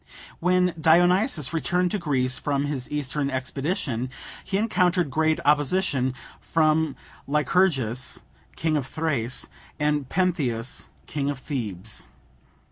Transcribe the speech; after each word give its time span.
When 0.39 0.73
Dionysus 0.81 1.53
returned 1.53 1.91
to 1.91 1.99
Greece 1.99 2.39
from 2.39 2.65
his 2.65 2.89
Eastern 2.89 3.29
expedition, 3.29 4.09
he 4.43 4.57
encountered 4.57 5.11
great 5.11 5.39
opposition 5.45 6.15
from 6.39 6.95
Lycurgus, 7.27 8.21
king 8.55 8.75
of 8.77 8.87
Thrace, 8.87 9.45
and 9.79 10.09
Pentheus, 10.09 10.87
king 11.05 11.29
of 11.29 11.37
Thebes. 11.37 12.09